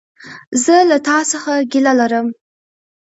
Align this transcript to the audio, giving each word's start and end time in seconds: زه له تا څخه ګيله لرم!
زه 0.63 0.75
له 0.89 0.97
تا 1.07 1.17
څخه 1.31 1.51
ګيله 1.71 1.93
لرم! 1.99 2.27